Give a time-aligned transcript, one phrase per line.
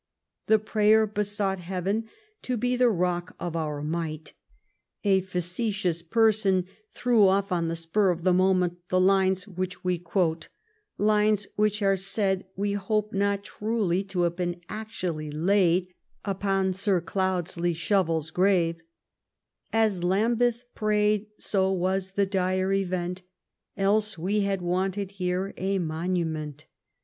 [0.47, 2.09] The prayer besought Heaven
[2.41, 4.33] to be" the rock of our might.''
[5.03, 9.05] A facetious person threw off on the spur of the mo 345 THE REIGN OF
[9.05, 10.47] QUEEN ANNE ment the lines which we quote—
[10.99, 15.93] ^lines which are said, we hope not truly, to have been actually laid
[16.25, 18.81] upon Sir Cloudesley ShovePs grave:
[19.71, 23.21] "As Lambeth pray'd, so was the dire event,
[23.77, 26.65] Else we had wanted here a monument.